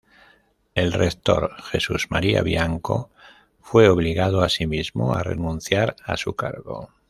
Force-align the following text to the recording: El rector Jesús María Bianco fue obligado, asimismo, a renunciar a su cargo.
El 0.73 0.93
rector 0.93 1.61
Jesús 1.65 2.09
María 2.09 2.41
Bianco 2.41 3.11
fue 3.59 3.87
obligado, 3.87 4.41
asimismo, 4.41 5.13
a 5.13 5.21
renunciar 5.21 5.95
a 6.03 6.17
su 6.17 6.35
cargo. 6.35 6.89